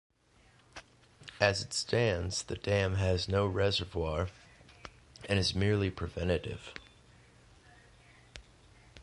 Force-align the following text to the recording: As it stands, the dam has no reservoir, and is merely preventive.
As 1.39 1.61
it 1.61 1.73
stands, 1.73 2.41
the 2.41 2.55
dam 2.55 2.95
has 2.95 3.27
no 3.29 3.45
reservoir, 3.45 4.29
and 5.29 5.37
is 5.37 5.53
merely 5.53 5.91
preventive. 5.91 6.73